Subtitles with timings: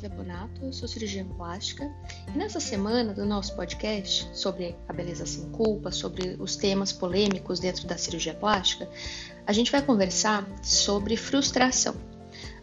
[0.00, 1.86] Flávia Bonato, eu sou cirurgiã plástica
[2.34, 7.60] e nessa semana do nosso podcast sobre a beleza sem culpa, sobre os temas polêmicos
[7.60, 8.88] dentro da cirurgia plástica,
[9.46, 11.94] a gente vai conversar sobre frustração.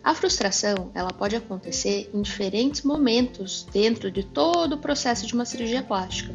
[0.04, 5.46] A frustração, ela pode acontecer em diferentes momentos dentro de todo o processo de uma
[5.46, 6.34] cirurgia plástica.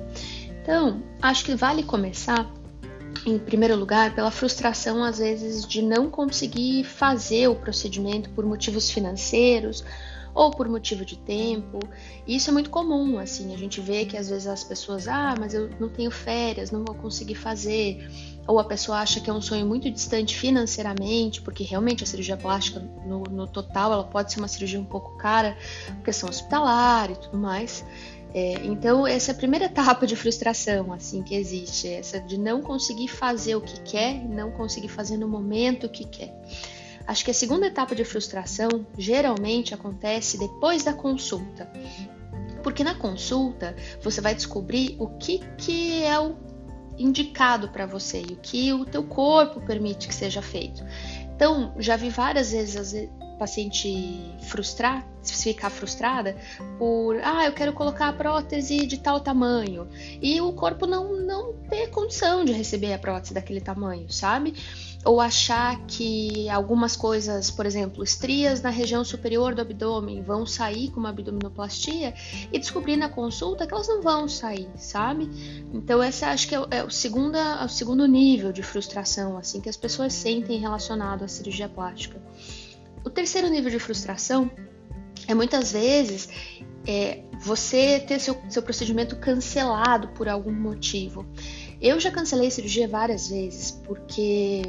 [0.63, 2.49] Então, acho que vale começar
[3.27, 8.91] em primeiro lugar, pela frustração, às vezes, de não conseguir fazer o procedimento por motivos
[8.91, 9.85] financeiros
[10.35, 11.79] ou por motivo de tempo.
[12.27, 15.35] E isso é muito comum, assim, a gente vê que às vezes as pessoas, ah,
[15.39, 18.09] mas eu não tenho férias, não vou conseguir fazer.
[18.47, 22.37] Ou a pessoa acha que é um sonho muito distante financeiramente, porque realmente a cirurgia
[22.37, 25.57] plástica, no, no total, ela pode ser uma cirurgia um pouco cara,
[26.05, 27.85] questão hospitalar e tudo mais.
[28.35, 32.63] É, então, essa é a primeira etapa de frustração, assim, que existe, essa de não
[32.63, 36.35] conseguir fazer o que quer, não conseguir fazer no momento o que quer.
[37.07, 41.71] Acho que a segunda etapa de frustração geralmente acontece depois da consulta.
[42.63, 46.37] Porque na consulta você vai descobrir o que, que é o
[46.97, 50.85] indicado para você e o que o teu corpo permite que seja feito.
[51.35, 52.95] Então, já vi várias vezes
[53.43, 56.37] paciente frustrar, ficar frustrada
[56.79, 59.89] por, ah, eu quero colocar a prótese de tal tamanho
[60.21, 64.55] e o corpo não não ter condição de receber a prótese daquele tamanho, sabe?
[65.05, 70.91] Ou achar que algumas coisas, por exemplo, estrias na região superior do abdômen vão sair
[70.91, 72.15] com uma abdominoplastia
[72.53, 75.29] e descobrir na consulta que elas não vão sair, sabe?
[75.75, 79.61] Então essa acho que é, é o, segundo, é o segundo nível de frustração assim
[79.61, 82.21] que as pessoas sentem relacionado à cirurgia plástica.
[83.05, 84.49] O terceiro nível de frustração
[85.27, 86.29] é muitas vezes
[86.87, 91.27] é, você ter seu, seu procedimento cancelado por algum motivo.
[91.81, 94.63] Eu já cancelei cirurgia várias vezes porque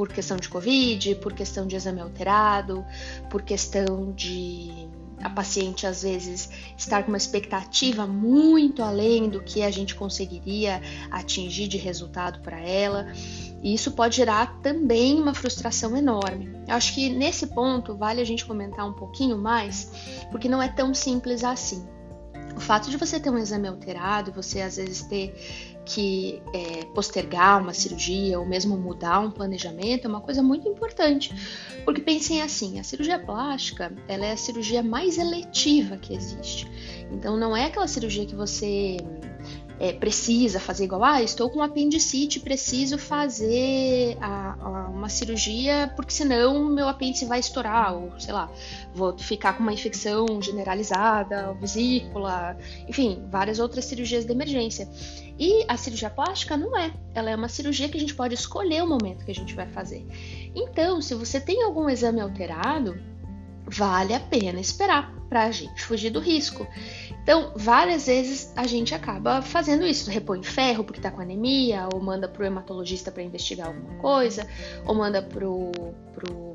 [0.00, 2.82] por questão de Covid, por questão de exame alterado,
[3.28, 4.88] por questão de
[5.22, 10.80] a paciente às vezes estar com uma expectativa muito além do que a gente conseguiria
[11.10, 13.12] atingir de resultado para ela.
[13.62, 16.50] E isso pode gerar também uma frustração enorme.
[16.66, 19.90] Eu acho que nesse ponto vale a gente comentar um pouquinho mais,
[20.30, 21.86] porque não é tão simples assim.
[22.56, 25.34] O fato de você ter um exame alterado você às vezes ter
[25.84, 31.34] que é, postergar uma cirurgia ou mesmo mudar um planejamento é uma coisa muito importante,
[31.84, 36.70] porque pensem assim, a cirurgia plástica ela é a cirurgia mais eletiva que existe.
[37.10, 38.98] Então não é aquela cirurgia que você
[39.80, 46.12] é, precisa fazer igual, ah, estou com apendicite, preciso fazer a, a, uma cirurgia porque
[46.12, 48.52] senão meu apêndice vai estourar, ou sei lá,
[48.94, 54.86] vou ficar com uma infecção generalizada, vesícula, enfim, várias outras cirurgias de emergência.
[55.38, 58.82] E a cirurgia plástica não é, ela é uma cirurgia que a gente pode escolher
[58.82, 60.06] o momento que a gente vai fazer.
[60.54, 63.00] Então, se você tem algum exame alterado,
[63.66, 66.66] vale a pena esperar para a gente fugir do risco.
[67.22, 72.00] Então, várias vezes a gente acaba fazendo isso, repõe ferro porque está com anemia, ou
[72.00, 74.44] manda para o hematologista para investigar alguma coisa,
[74.84, 75.72] ou manda para o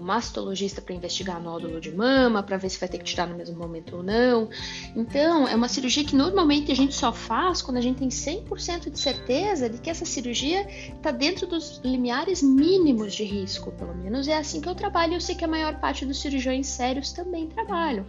[0.02, 3.58] mastologista para investigar nódulo de mama, para ver se vai ter que tirar no mesmo
[3.58, 4.50] momento ou não.
[4.96, 8.92] Então, é uma cirurgia que normalmente a gente só faz quando a gente tem 100%
[8.92, 14.28] de certeza de que essa cirurgia está dentro dos limiares mínimos de risco, pelo menos
[14.28, 17.14] é assim que eu trabalho e eu sei que a maior parte dos cirurgiões sérios
[17.14, 18.06] também trabalham.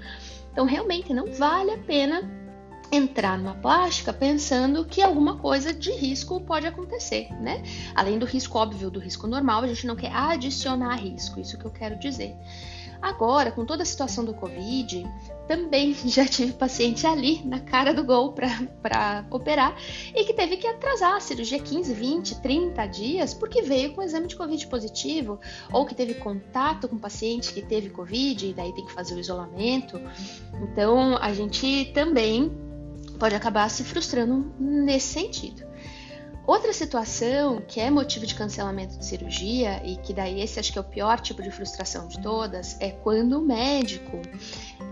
[0.57, 2.23] Então, realmente não vale a pena
[2.91, 7.63] entrar numa plástica pensando que alguma coisa de risco pode acontecer, né?
[7.95, 11.67] Além do risco óbvio do risco normal, a gente não quer adicionar risco, isso que
[11.67, 12.35] eu quero dizer.
[13.01, 15.07] Agora, com toda a situação do Covid,
[15.47, 19.77] também já tive paciente ali na cara do gol para operar
[20.15, 24.27] e que teve que atrasar a cirurgia 15, 20, 30 dias porque veio com exame
[24.27, 25.39] de Covid positivo
[25.73, 29.19] ou que teve contato com paciente que teve Covid e daí tem que fazer o
[29.19, 30.01] isolamento.
[30.63, 32.51] Então, a gente também
[33.19, 35.65] pode acabar se frustrando nesse sentido.
[36.47, 40.79] Outra situação que é motivo de cancelamento de cirurgia, e que daí esse acho que
[40.79, 44.23] é o pior tipo de frustração de todas, é quando o médico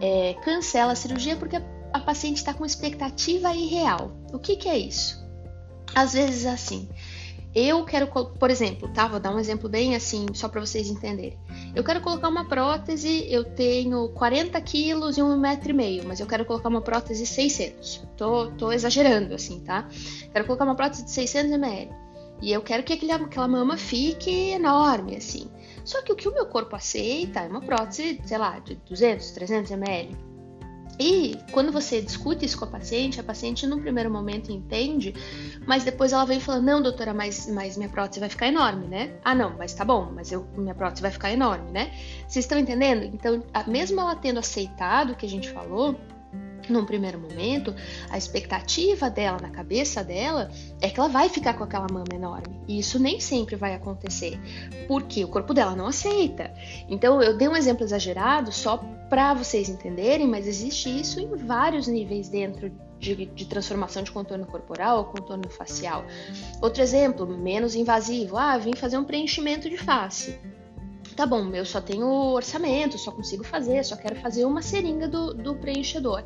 [0.00, 1.56] é, cancela a cirurgia porque
[1.92, 4.10] a, paciente está com expectativa irreal.
[4.32, 5.24] O que, que é isso?
[5.94, 6.88] Às vezes assim,
[7.54, 9.06] eu quero, por exemplo, tá?
[9.06, 11.38] Vou dar um exemplo bem assim, só para vocês entenderem.
[11.74, 16.18] Eu quero colocar uma prótese, eu tenho 40 quilos e um metro e meio, mas
[16.18, 18.02] eu quero colocar uma prótese 600.
[18.16, 19.88] Tô, tô exagerando, assim, tá?
[20.32, 21.92] Quero colocar uma prótese de 600 ml.
[22.42, 25.48] E eu quero que aquela mama fique enorme, assim.
[25.84, 29.30] Só que o que o meu corpo aceita é uma prótese, sei lá, de 200,
[29.30, 30.33] 300 ml.
[30.98, 35.14] E quando você discute isso com a paciente, a paciente no primeiro momento entende,
[35.66, 39.14] mas depois ela vem falando: Não, doutora, mas, mas minha prótese vai ficar enorme, né?
[39.24, 41.92] Ah, não, mas tá bom, mas eu, minha prótese vai ficar enorme, né?
[42.28, 43.04] Vocês estão entendendo?
[43.04, 45.98] Então, mesmo ela tendo aceitado o que a gente falou,
[46.68, 47.74] num primeiro momento,
[48.10, 50.50] a expectativa dela na cabeça dela
[50.80, 52.60] é que ela vai ficar com aquela mama enorme.
[52.66, 54.38] E isso nem sempre vai acontecer,
[54.86, 56.52] porque o corpo dela não aceita.
[56.88, 61.86] Então, eu dei um exemplo exagerado só para vocês entenderem, mas existe isso em vários
[61.86, 66.04] níveis dentro de, de, transformação de contorno corporal ou contorno facial.
[66.62, 68.36] Outro exemplo, menos invasivo.
[68.36, 70.38] Ah, vim fazer um preenchimento de face
[71.14, 75.32] tá bom, eu só tenho orçamento, só consigo fazer, só quero fazer uma seringa do,
[75.32, 76.24] do preenchedor.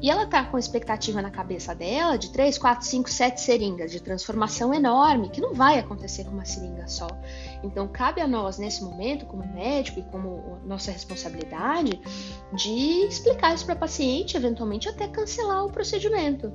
[0.00, 4.00] E ela tá com expectativa na cabeça dela de 3, 4, 5, 7 seringas de
[4.00, 7.08] transformação enorme, que não vai acontecer com uma seringa só.
[7.64, 12.00] Então, cabe a nós, nesse momento, como médico e como nossa responsabilidade,
[12.52, 16.52] de explicar isso para a paciente, eventualmente até cancelar o procedimento.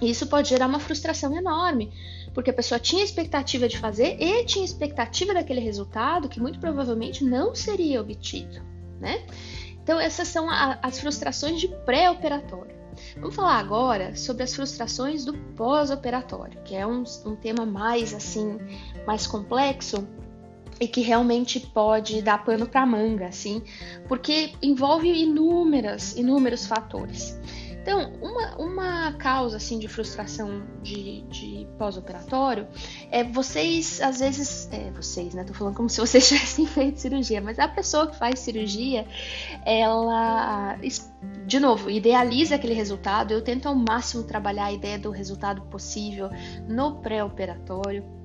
[0.00, 1.92] Isso pode gerar uma frustração enorme,
[2.32, 7.22] porque a pessoa tinha expectativa de fazer e tinha expectativa daquele resultado que muito provavelmente
[7.22, 8.62] não seria obtido,
[8.98, 9.26] né?
[9.82, 12.78] Então, essas são a, as frustrações de pré-operatório.
[13.16, 18.58] Vamos falar agora sobre as frustrações do pós-operatório, que é um, um tema mais assim,
[19.06, 20.06] mais complexo
[20.80, 23.62] e que realmente pode dar pano para manga, assim,
[24.08, 27.38] porque envolve inúmeras, inúmeros fatores.
[27.82, 32.68] Então, uma, uma causa assim de frustração de, de pós-operatório
[33.10, 35.44] é vocês, às vezes, é, vocês, né?
[35.44, 39.06] Tô falando como se vocês tivessem feito cirurgia, mas a pessoa que faz cirurgia,
[39.64, 40.76] ela,
[41.46, 43.32] de novo, idealiza aquele resultado.
[43.32, 46.30] Eu tento ao máximo trabalhar a ideia do resultado possível
[46.68, 48.19] no pré-operatório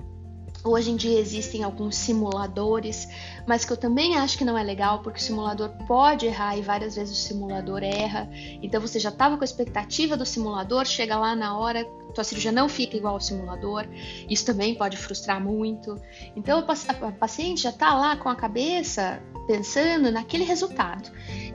[0.67, 3.07] Hoje em dia existem alguns simuladores,
[3.45, 6.63] mas que eu também acho que não é legal, porque o simulador pode errar e
[6.63, 8.27] várias vezes o simulador erra.
[8.63, 11.85] Então você já estava com a expectativa do simulador, chega lá na hora,
[12.15, 13.85] tua cirurgia não fica igual ao simulador.
[14.27, 16.01] Isso também pode frustrar muito.
[16.35, 21.11] Então a paciente já está lá com a cabeça pensando naquele resultado.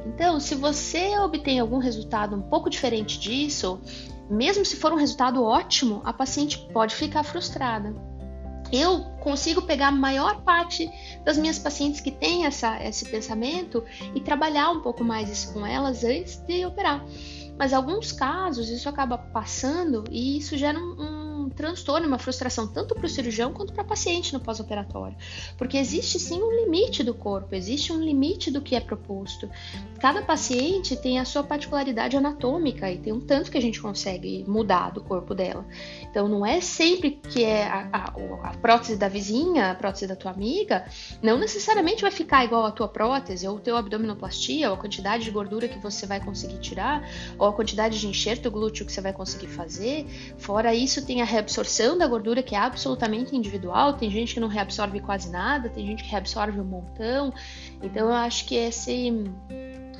[0.06, 3.80] Então, se você obtém algum resultado um pouco diferente disso,
[4.30, 8.09] mesmo se for um resultado ótimo, a paciente pode ficar frustrada
[8.72, 10.90] eu consigo pegar a maior parte
[11.24, 13.84] das minhas pacientes que têm essa, esse pensamento
[14.14, 17.04] e trabalhar um pouco mais isso com elas antes de operar.
[17.58, 21.19] Mas em alguns casos isso acaba passando e isso gera um, um
[21.50, 25.16] transtorno, uma frustração tanto para o cirurgião quanto para a paciente no pós-operatório,
[25.56, 29.48] porque existe sim um limite do corpo, existe um limite do que é proposto.
[30.00, 34.44] Cada paciente tem a sua particularidade anatômica e tem um tanto que a gente consegue
[34.48, 35.64] mudar do corpo dela.
[36.02, 40.16] Então não é sempre que é a, a, a prótese da vizinha, a prótese da
[40.16, 40.84] tua amiga,
[41.22, 45.24] não necessariamente vai ficar igual a tua prótese ou o teu abdominoplastia ou a quantidade
[45.24, 47.06] de gordura que você vai conseguir tirar
[47.38, 50.06] ou a quantidade de enxerto glúteo que você vai conseguir fazer.
[50.38, 53.94] Fora isso tem a reabsorção da gordura que é absolutamente individual.
[53.94, 57.32] Tem gente que não reabsorve quase nada, tem gente que reabsorve um montão.
[57.82, 59.12] Então eu acho que esse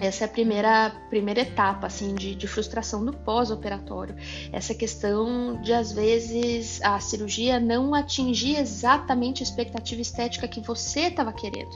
[0.00, 4.16] essa é a primeira, primeira etapa assim de, de frustração do pós-operatório.
[4.50, 11.08] Essa questão de às vezes a cirurgia não atingir exatamente a expectativa estética que você
[11.08, 11.70] estava querendo.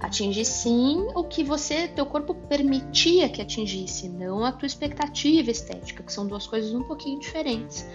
[0.00, 6.02] Atingir sim o que você, teu corpo permitia que atingisse, não a tua expectativa estética,
[6.02, 7.86] que são duas coisas um pouquinho diferentes.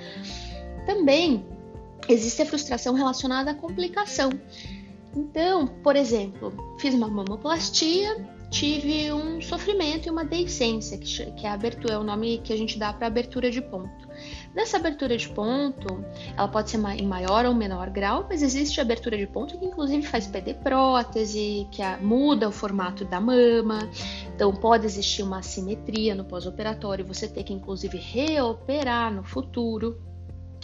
[0.85, 1.45] Também
[2.07, 4.29] existe a frustração relacionada à complicação.
[5.15, 11.53] Então, por exemplo, fiz uma mamoplastia, tive um sofrimento e uma deiscência, que é a
[11.53, 14.05] abertura, é o nome que a gente dá para abertura de ponto.
[14.53, 16.03] Nessa abertura de ponto,
[16.37, 20.05] ela pode ser em maior ou menor grau, mas existe abertura de ponto que inclusive
[20.05, 23.79] faz perder prótese, que muda o formato da mama.
[24.33, 29.97] Então pode existir uma assimetria no pós-operatório, você ter que inclusive reoperar no futuro.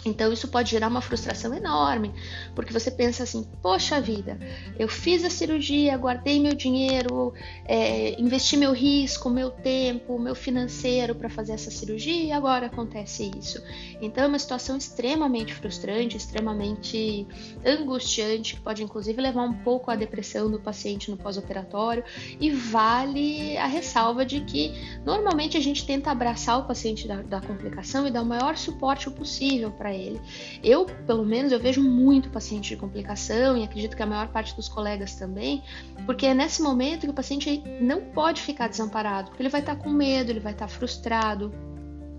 [0.04, 2.12] Então isso pode gerar uma frustração enorme,
[2.54, 4.38] porque você pensa assim: poxa vida,
[4.78, 7.32] eu fiz a cirurgia, guardei meu dinheiro,
[7.64, 13.30] é, investi meu risco, meu tempo, meu financeiro para fazer essa cirurgia e agora acontece
[13.38, 13.62] isso.
[14.00, 17.26] Então é uma situação extremamente frustrante, extremamente
[17.64, 22.04] angustiante, que pode inclusive levar um pouco à depressão do paciente no pós-operatório.
[22.40, 24.72] E vale a ressalva de que
[25.04, 29.08] normalmente a gente tenta abraçar o paciente da, da complicação e dar o maior suporte
[29.10, 30.20] possível para ele.
[30.62, 34.54] Eu, pelo menos, eu vejo muito paciente de complicação e acredito que a maior parte
[34.54, 35.62] dos colegas também,
[36.06, 39.76] porque é nesse momento que o paciente não pode ficar desamparado, porque ele vai estar
[39.76, 41.52] com medo, ele vai estar frustrado,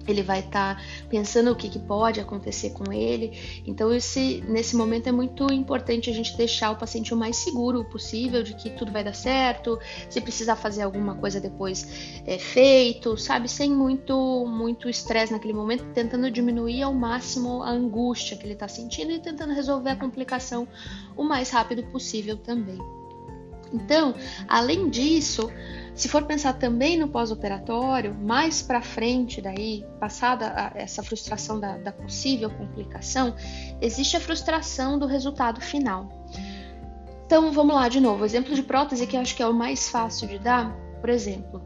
[0.07, 3.61] ele vai estar tá pensando o que, que, pode acontecer com ele.
[3.65, 7.83] Então, esse, nesse momento é muito importante a gente deixar o paciente o mais seguro
[7.85, 9.79] possível de que tudo vai dar certo,
[10.09, 15.85] se precisar fazer alguma coisa depois é feito, sabe, sem muito muito estresse naquele momento,
[15.93, 20.67] tentando diminuir ao máximo a angústia que ele está sentindo e tentando resolver a complicação
[21.15, 22.79] o mais rápido possível também.
[23.73, 24.13] Então,
[24.47, 25.49] além disso,
[25.95, 31.91] se for pensar também no pós-operatório, mais para frente daí, passada essa frustração da, da
[31.91, 33.35] possível complicação,
[33.79, 36.09] existe a frustração do resultado final.
[37.25, 38.25] Então, vamos lá de novo.
[38.25, 41.63] Exemplo de prótese que eu acho que é o mais fácil de dar, por exemplo,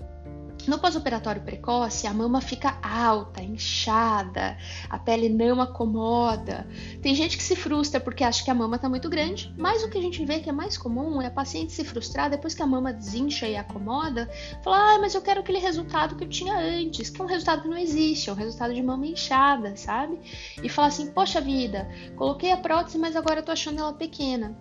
[0.67, 4.57] no pós-operatório precoce, a mama fica alta, inchada,
[4.89, 6.67] a pele não acomoda.
[7.01, 9.89] Tem gente que se frustra porque acha que a mama está muito grande, mas o
[9.89, 12.61] que a gente vê que é mais comum é a paciente se frustrar depois que
[12.61, 14.29] a mama desincha e acomoda,
[14.63, 17.61] falar, ah, mas eu quero aquele resultado que eu tinha antes, que é um resultado
[17.63, 20.19] que não existe, é um resultado de mama inchada, sabe?
[20.61, 24.57] E falar assim, poxa vida, coloquei a prótese, mas agora eu tô achando ela pequena.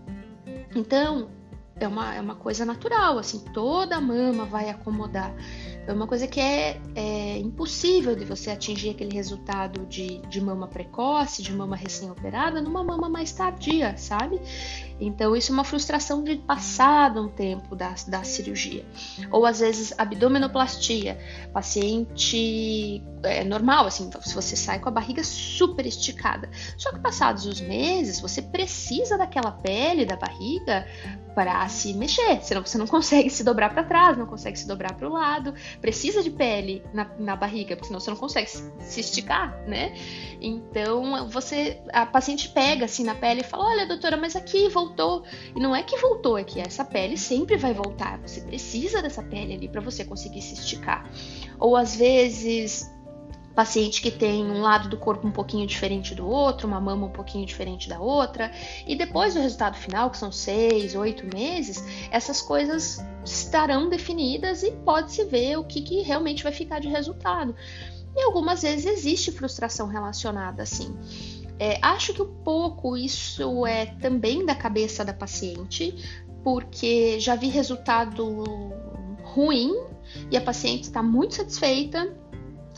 [0.75, 1.31] Então,
[1.79, 5.35] é uma, é uma coisa natural, assim, toda mama vai acomodar.
[5.87, 10.67] É uma coisa que é, é, impossível de você atingir aquele resultado de, de mama
[10.67, 14.41] precoce, de mama recém-operada, numa mama mais tardia, sabe?
[15.01, 18.85] Então, isso é uma frustração de passado um tempo da, da cirurgia.
[19.31, 21.19] Ou às vezes, abdominoplastia,
[21.53, 26.49] paciente é normal, assim, se você sai com a barriga super esticada.
[26.77, 30.87] Só que passados os meses, você precisa daquela pele da barriga
[31.35, 34.95] para se mexer, senão você não consegue se dobrar para trás, não consegue se dobrar
[34.95, 39.01] para o lado, precisa de pele na, na barriga, porque senão você não consegue se
[39.01, 39.95] esticar, né?
[40.41, 45.25] Então, você, a paciente pega assim na pele e fala: Olha, doutora, mas aqui voltou.
[45.55, 48.19] E não é que voltou, é que essa pele sempre vai voltar.
[48.21, 51.09] Você precisa dessa pele ali para você conseguir se esticar.
[51.59, 52.91] Ou às vezes
[53.55, 57.11] paciente que tem um lado do corpo um pouquinho diferente do outro, uma mama um
[57.11, 58.53] pouquinho diferente da outra,
[58.87, 64.73] e depois do resultado final, que são seis, oito meses, essas coisas estarão definidas e
[64.73, 67.57] pode-se ver o que, que realmente vai ficar de resultado.
[68.15, 70.95] E algumas vezes existe frustração relacionada assim.
[71.59, 75.95] É, acho que um pouco isso é também da cabeça da paciente,
[76.45, 78.45] porque já vi resultado
[79.23, 79.75] ruim
[80.31, 82.15] e a paciente está muito satisfeita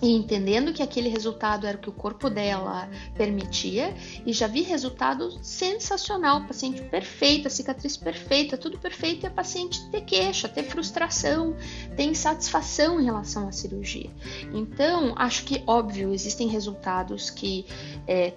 [0.00, 3.94] e entendendo que aquele resultado era o que o corpo dela permitia,
[4.24, 10.02] e já vi resultado sensacional, paciente perfeita, cicatriz perfeita, tudo perfeito, e a paciente ter
[10.02, 11.56] queixa, ter frustração,
[11.96, 14.10] ter insatisfação em relação à cirurgia.
[14.52, 17.66] Então, acho que, óbvio, existem resultados que,
[18.06, 18.34] é,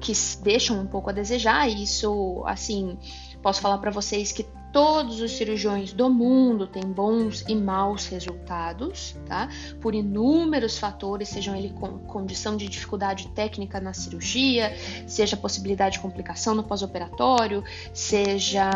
[0.00, 0.12] que
[0.42, 2.98] deixam um pouco a desejar, e isso, assim,
[3.42, 9.16] posso falar para vocês que Todos os cirurgiões do mundo têm bons e maus resultados,
[9.26, 9.48] tá?
[9.80, 16.00] Por inúmeros fatores, sejam ele com condição de dificuldade técnica na cirurgia, seja possibilidade de
[16.00, 18.70] complicação no pós-operatório, seja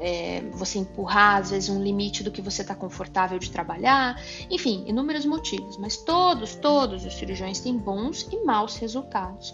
[0.00, 4.84] é, você empurrar às vezes um limite do que você está confortável de trabalhar, enfim,
[4.86, 5.76] inúmeros motivos.
[5.78, 9.52] Mas todos, todos os cirurgiões têm bons e maus resultados.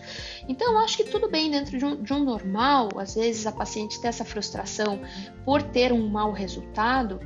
[0.48, 3.52] Então, eu acho que tudo bem dentro de um, de um normal, às vezes a
[3.52, 5.00] paciente tem essa frustração
[5.44, 7.20] por por ter um mau resultado,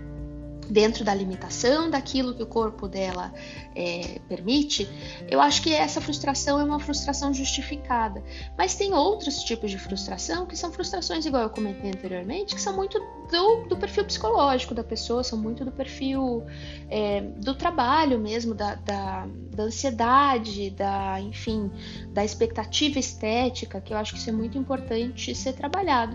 [0.69, 3.33] dentro da limitação daquilo que o corpo dela
[3.75, 4.87] é, permite,
[5.31, 8.23] eu acho que essa frustração é uma frustração justificada.
[8.55, 12.77] Mas tem outros tipos de frustração que são frustrações, igual eu comentei anteriormente, que são
[12.77, 16.45] muito do, do perfil psicológico da pessoa, são muito do perfil
[16.91, 21.71] é, do trabalho mesmo, da, da, da ansiedade, da, enfim,
[22.13, 26.15] da expectativa estética, que eu acho que isso é muito importante ser trabalhado.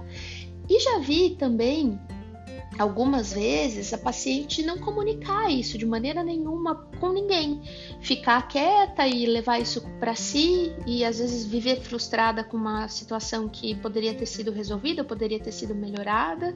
[0.69, 1.99] E já vi também
[2.77, 7.61] algumas vezes a paciente não comunicar isso de maneira nenhuma com ninguém,
[8.01, 13.47] ficar quieta e levar isso para si e às vezes viver frustrada com uma situação
[13.47, 16.53] que poderia ter sido resolvida, poderia ter sido melhorada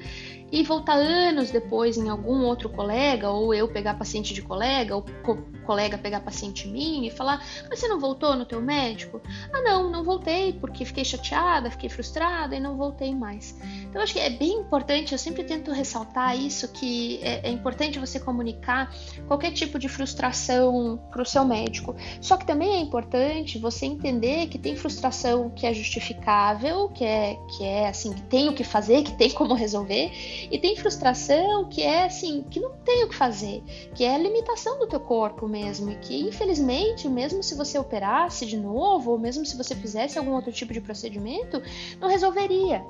[0.52, 5.06] e voltar anos depois em algum outro colega ou eu pegar paciente de colega ou
[5.24, 9.22] co colega pegar paciente minha e falar: "Mas você não voltou no teu médico?"
[9.54, 14.14] "Ah, não, não voltei porque fiquei chateada, fiquei frustrada e não voltei mais." Então acho
[14.14, 18.20] que é bem importante, eu sempre tento ressaltar ressaltar isso, que é, é importante você
[18.20, 18.94] comunicar
[19.28, 21.96] qualquer tipo de frustração para o seu médico.
[22.22, 27.38] Só que também é importante você entender que tem frustração que é justificável, que é,
[27.56, 30.12] que é assim, que tem o que fazer, que tem como resolver,
[30.52, 33.64] e tem frustração que é assim, que não tem o que fazer,
[33.96, 38.46] que é a limitação do teu corpo mesmo, e que infelizmente, mesmo se você operasse
[38.46, 41.62] de novo, ou mesmo se você fizesse algum outro tipo de procedimento,
[42.00, 42.84] não resolveria.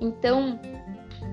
[0.00, 0.58] Então,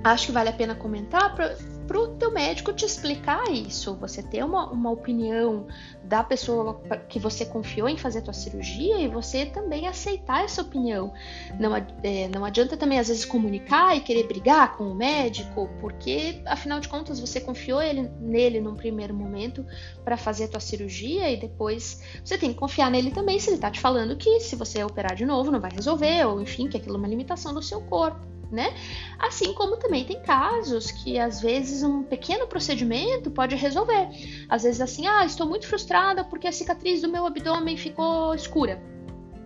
[0.04, 4.44] acho que vale a pena comentar para o teu médico te explicar isso, você ter
[4.44, 5.68] uma, uma opinião
[6.04, 10.62] da pessoa que você confiou em fazer a tua cirurgia e você também aceitar essa
[10.62, 11.12] opinião.
[11.60, 16.42] Não, é, não adianta também às vezes comunicar e querer brigar com o médico, porque
[16.46, 19.66] afinal de contas você confiou ele, nele num primeiro momento
[20.04, 23.56] para fazer a tua cirurgia e depois você tem que confiar nele também se ele
[23.56, 26.78] está te falando que se você operar de novo não vai resolver, ou enfim, que
[26.78, 28.74] aquilo é uma limitação do seu corpo né?
[29.18, 34.10] Assim como também tem casos que às vezes um pequeno procedimento pode resolver.
[34.48, 38.82] Às vezes assim, ah, estou muito frustrada porque a cicatriz do meu abdômen ficou escura.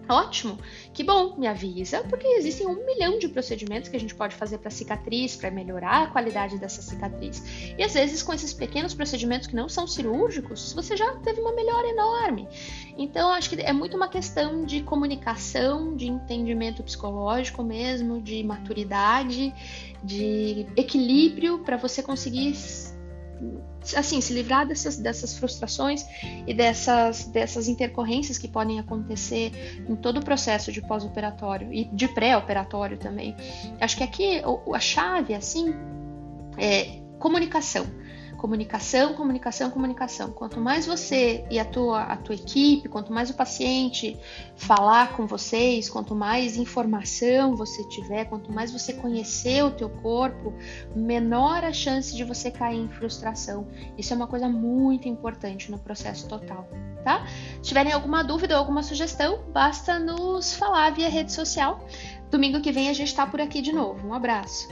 [0.08, 0.60] Ótimo,
[0.94, 4.58] que bom, me avisa, porque existem um milhão de procedimentos que a gente pode fazer
[4.58, 7.42] para cicatriz, para melhorar a qualidade dessa cicatriz.
[7.78, 11.54] E às vezes, com esses pequenos procedimentos que não são cirúrgicos, você já teve uma
[11.54, 12.48] melhora enorme.
[12.98, 19.54] Então, acho que é muito uma questão de comunicação, de entendimento psicológico mesmo, de maturidade,
[20.04, 22.54] de equilíbrio para você conseguir
[23.96, 26.06] assim, se livrar dessas, dessas frustrações
[26.48, 29.52] e dessas, dessas intercorrências que podem acontecer
[29.88, 33.36] em todo o processo de pós-operatório e de pré-operatório também.
[33.80, 34.42] Acho que aqui
[34.74, 35.74] a chave, assim,
[36.58, 37.86] é comunicação
[38.44, 40.32] Comunicação, comunicação, comunicação.
[40.32, 44.20] Quanto mais você e a tua, a tua equipe, quanto mais o paciente
[44.58, 50.54] falar com vocês, quanto mais informação você tiver, quanto mais você conhecer o teu corpo,
[50.94, 53.66] menor a chance de você cair em frustração.
[53.98, 56.68] Isso é uma coisa muito importante no processo total,
[57.02, 57.26] tá?
[57.62, 61.88] Se tiverem alguma dúvida ou alguma sugestão, basta nos falar via rede social.
[62.30, 64.06] Domingo que vem a gente está por aqui de novo.
[64.06, 64.68] Um abraço.